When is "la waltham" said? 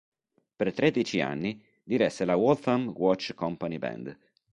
2.25-2.87